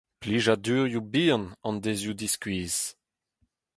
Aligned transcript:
Plijadurioù 0.21 1.03
bihan 1.11 1.43
an 1.67 1.75
deizioù 1.83 2.15
diskuizh. 2.19 2.81